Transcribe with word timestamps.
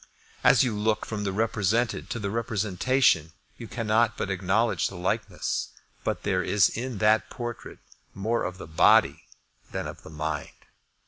As 0.43 0.63
you 0.63 0.75
look 0.75 1.05
from 1.05 1.25
the 1.25 1.31
represented 1.31 2.09
to 2.09 2.17
the 2.17 2.31
representation 2.31 3.33
you 3.57 3.67
cannot 3.67 4.17
but 4.17 4.31
acknowledge 4.31 4.87
the 4.87 4.95
likeness; 4.95 5.69
but 6.03 6.23
there 6.23 6.41
is 6.41 6.69
in 6.69 6.97
that 6.97 7.29
portrait 7.29 7.77
more 8.15 8.43
of 8.43 8.57
the 8.57 8.65
body 8.65 9.27
than 9.71 9.85
of 9.85 10.01
the 10.01 10.09
mind. 10.09 10.49